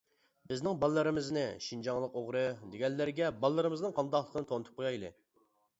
بىزنىڭ 0.51 0.79
بالىلىرىمىزنى 0.83 1.43
«شىنجاڭلىق 1.65 2.17
ئوغرى» 2.21 2.43
دېگەنلەرگە 2.73 3.31
بالىلىرىمىزنىڭ 3.45 3.99
قانداقلىقىنى 4.01 4.53
تونۇتۇپ 4.53 4.83
قويايلى. 4.83 5.19